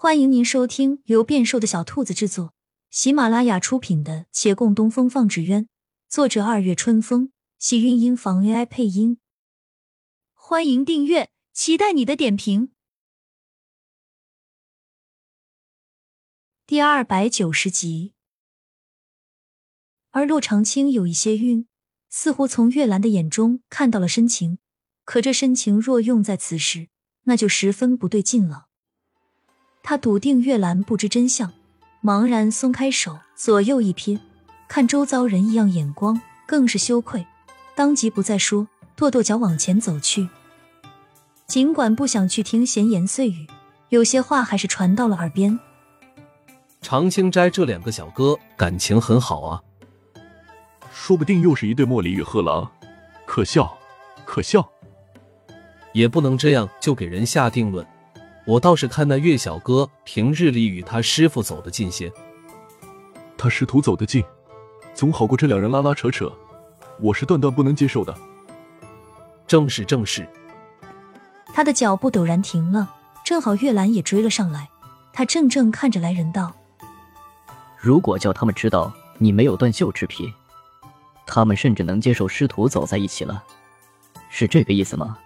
[0.00, 2.54] 欢迎您收听由变瘦的小兔子制作、
[2.88, 5.64] 喜马拉雅出品的《且共东风放纸鸢》，
[6.08, 9.18] 作者二月春风，喜韵音房 AI 配音。
[10.34, 12.70] 欢迎订阅，期待你的点评。
[16.64, 18.12] 第二百九十集，
[20.10, 21.66] 而洛长青有一些晕，
[22.08, 24.60] 似乎从月兰的眼中看到了深情，
[25.04, 26.88] 可这深情若用在此时，
[27.24, 28.67] 那就十分不对劲了。
[29.88, 31.50] 他笃定月兰不知真相，
[32.02, 34.20] 茫然松开手，左右一瞥，
[34.68, 37.26] 看周遭人异样眼光，更是羞愧，
[37.74, 40.28] 当即不再说，跺跺脚往前走去。
[41.46, 43.46] 尽管不想去听闲言碎语，
[43.88, 45.58] 有些话还是传到了耳边。
[46.82, 49.62] 长青斋这两个小哥感情很好啊，
[50.92, 52.70] 说不定又是一对莫离与贺郎，
[53.24, 53.74] 可笑，
[54.26, 54.68] 可笑。
[55.94, 57.86] 也不能这样就给人下定论。
[58.48, 62.10] 我倒是看那岳小哥平日里与他师傅走得近些，
[63.36, 64.24] 他师徒走得近，
[64.94, 66.32] 总好过这两人拉拉扯扯，
[66.98, 68.14] 我是断断不能接受的。
[69.46, 70.26] 正是正是。
[71.52, 72.90] 他的脚步陡然停了，
[73.22, 74.66] 正好月兰也追了上来。
[75.12, 76.50] 他怔怔看着来人道
[77.78, 80.32] ：“如果叫他们知道你没有断袖之癖，
[81.26, 83.44] 他们甚至能接受师徒走在一起了，
[84.30, 85.18] 是这个意思吗？”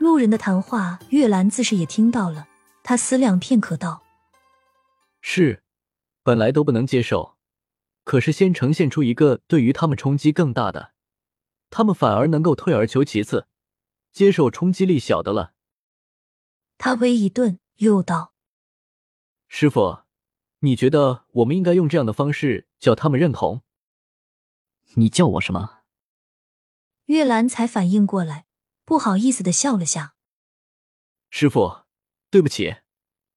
[0.00, 2.48] 路人的谈话，月兰自是也听到了。
[2.82, 4.02] 他思量片刻，道
[5.20, 5.62] ：“是，
[6.22, 7.36] 本来都不能接受，
[8.02, 10.94] 可是先呈现出一个对于他们冲击更大的，
[11.68, 13.46] 他们反而能够退而求其次，
[14.10, 15.52] 接受冲击力小的了。”
[16.78, 18.32] 他微一顿，又道
[19.48, 20.04] ：“师傅，
[20.60, 23.60] 你觉得我们应该用这样的方式叫他们认同？
[24.94, 25.82] 你叫我什么？”
[27.04, 28.46] 月兰才反应过来。
[28.90, 30.14] 不好意思的笑了下，
[31.30, 31.82] 师傅，
[32.28, 32.78] 对不起，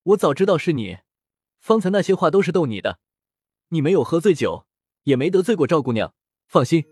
[0.01, 0.97] 我早知道是你，
[1.59, 2.97] 方才那些话都是逗你的，
[3.69, 4.65] 你没有喝醉酒，
[5.03, 6.15] 也没得罪过赵姑娘，
[6.47, 6.83] 放心。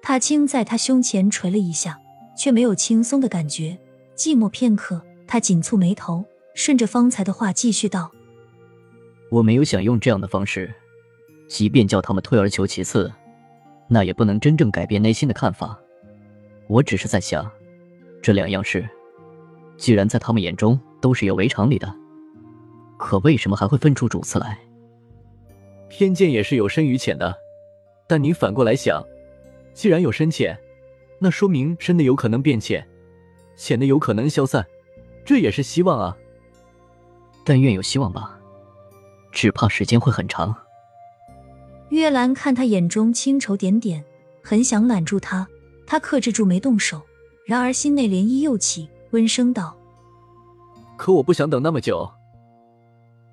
[0.00, 2.00] 他轻在他胸前捶了一下，
[2.34, 3.78] 却没有轻松的感觉。
[4.16, 6.24] 寂寞片刻，他紧蹙眉头，
[6.54, 8.10] 顺着方才的话继续道
[9.30, 10.74] ：“我没有想用这样的方式，
[11.46, 13.12] 即便叫他们退而求其次，
[13.90, 15.78] 那也不能真正改变内心的看法。”
[16.66, 17.50] 我只是在想，
[18.22, 18.88] 这两样事，
[19.76, 21.94] 既然在他们眼中都是有违常理的，
[22.98, 24.58] 可为什么还会分出主次来？
[25.88, 27.36] 偏见也是有深与浅的，
[28.06, 29.04] 但你反过来想，
[29.72, 30.58] 既然有深浅，
[31.18, 32.86] 那说明深的有可能变浅，
[33.56, 34.66] 浅的有可能消散，
[35.24, 36.16] 这也是希望啊。
[37.44, 38.40] 但愿有希望吧，
[39.30, 40.56] 只怕时间会很长。
[41.90, 44.02] 月兰看他眼中清愁点点，
[44.42, 45.46] 很想揽住他。
[45.86, 47.00] 他克制住没动手，
[47.46, 49.76] 然而心内涟漪又起，温声道
[50.96, 52.10] ：“可我不想等那么久。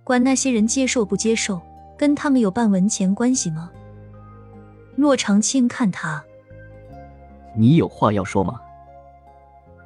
[0.03, 1.61] 管那些人接受不接受，
[1.97, 3.71] 跟他们有半文钱关系吗？”
[4.97, 6.23] 洛长青看他
[7.55, 8.59] ：“你有话要说吗？”“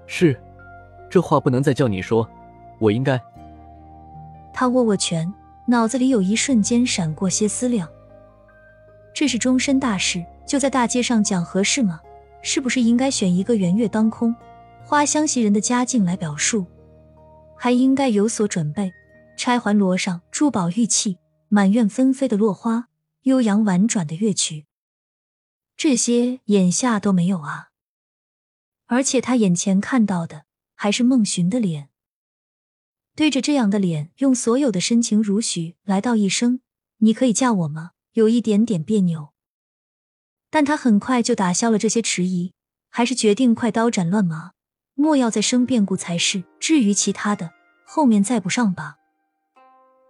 [0.07, 0.39] 是，
[1.09, 2.27] 这话不能再叫你说，
[2.79, 3.21] 我应该。”
[4.51, 5.31] 他握握拳，
[5.67, 7.87] 脑子里有一瞬间闪过些思量。
[9.13, 12.01] 这是终身大事，就在大街上讲合适吗？
[12.47, 14.33] 是不是应该选一个圆月当空、
[14.85, 16.67] 花香袭人的佳境来表述？
[17.57, 18.93] 还应该有所准备，
[19.35, 21.17] 钗环罗上，珠宝玉器，
[21.49, 22.89] 满院纷飞的落花，
[23.23, 24.67] 悠扬婉转的乐曲，
[25.75, 27.69] 这些眼下都没有啊。
[28.85, 30.45] 而且他眼前看到的
[30.75, 31.89] 还是孟寻的脸，
[33.15, 36.59] 对着这样的脸，用所有的深情如许来道一声
[37.01, 39.34] “你可以嫁我吗”，有一点点别扭。
[40.55, 42.53] 但他很快就打消了这些迟疑，
[42.89, 44.51] 还是决定快刀斩乱麻，
[44.93, 46.45] 莫要再生变故才是。
[46.61, 47.51] 至于其他的，
[47.85, 48.95] 后面再补上吧。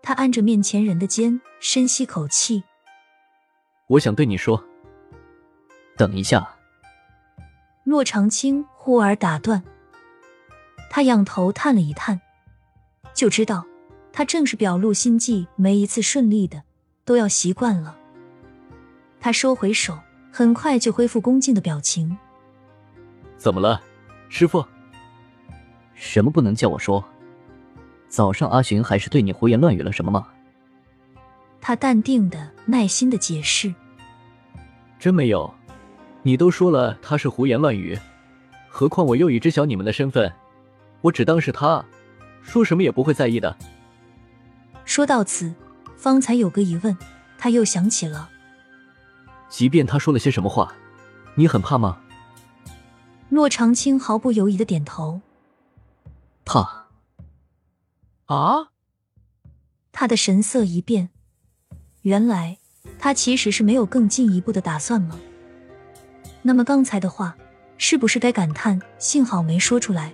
[0.03, 2.63] 他按着面前人的肩，深吸口气。
[3.87, 4.63] 我想对你说，
[5.97, 6.47] 等一下。
[7.83, 9.63] 洛长青忽而打断，
[10.91, 12.21] 他仰头叹了一叹，
[13.15, 13.65] 就知道
[14.13, 16.61] 他正是表露心迹，每一次顺利的
[17.03, 17.97] 都要习惯了。
[19.19, 19.97] 他收回手。
[20.37, 22.17] 很快就恢复恭敬的表情。
[23.37, 23.81] 怎么了，
[24.27, 24.65] 师傅？
[25.93, 27.01] 什么不能叫我说？
[28.09, 30.27] 早上阿寻还是对你胡言乱语了什么吗？
[31.61, 33.73] 他淡定的、耐心的解释。
[34.99, 35.53] 真没有，
[36.21, 37.97] 你都说了他是胡言乱语，
[38.67, 40.29] 何况我又已知晓你们的身份，
[40.99, 41.81] 我只当是他，
[42.41, 43.55] 说什么也不会在意的。
[44.83, 45.53] 说到此，
[45.95, 46.97] 方才有个疑问，
[47.37, 48.31] 他又想起了。
[49.57, 50.73] 即便他说了些什么话，
[51.35, 52.01] 你很怕吗？
[53.29, 55.21] 洛长青毫不犹豫的点头。
[56.43, 56.87] 怕。
[58.25, 58.71] 啊！
[59.93, 61.09] 他的神色一变，
[62.01, 62.57] 原来
[62.99, 65.17] 他其实是没有更进一步的打算吗？
[66.41, 67.37] 那么刚才的话，
[67.77, 70.13] 是不是该感叹幸好没说出来？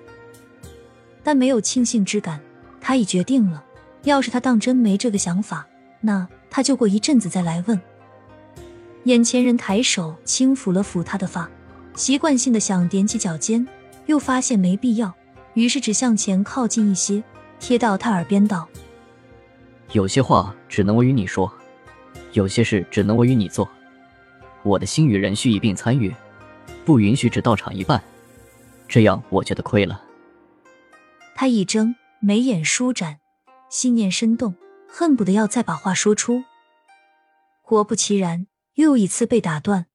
[1.23, 2.39] 但没有庆幸之感，
[2.79, 3.65] 他已决定了。
[4.03, 5.65] 要是他当真没这个想法，
[5.99, 7.81] 那他就过一阵子再来问。
[9.05, 11.49] 眼前人抬手轻抚了抚他的发，
[11.95, 13.67] 习惯性的想踮起脚尖，
[14.05, 15.13] 又发现没必要，
[15.55, 17.23] 于是只向前靠近一些，
[17.59, 18.67] 贴到他耳边道。
[19.91, 21.51] 有些话只能我与你说，
[22.33, 23.67] 有些事只能我与你做。
[24.63, 26.13] 我的心与人需一并参与，
[26.85, 28.01] 不允许只到场一半，
[28.87, 29.99] 这样我觉得亏了。
[31.33, 33.17] 他一怔，眉眼舒展，
[33.67, 34.53] 心念生动，
[34.87, 36.43] 恨不得要再把话说出。
[37.63, 38.45] 果不其然，
[38.75, 39.87] 又一次被打断。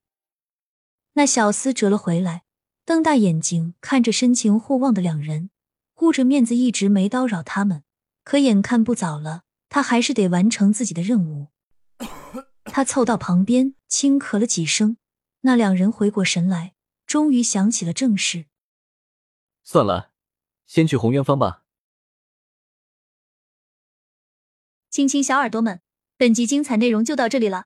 [1.13, 2.43] 那小厮折了回来，
[2.85, 5.49] 瞪大眼睛看着深情互望的两人，
[5.93, 7.83] 顾着面子一直没叨扰他们，
[8.23, 9.43] 可眼看不早了。
[9.69, 11.47] 他还是得完成自己的任务。
[12.63, 14.97] 他凑到旁边，轻咳了几声。
[15.41, 16.75] 那两人回过神来，
[17.05, 18.45] 终于想起了正事。
[19.63, 20.11] 算了，
[20.65, 21.63] 先去红渊坊吧。
[24.89, 25.81] 亲亲小耳朵们，
[26.15, 27.65] 本集精彩内容就到这里了，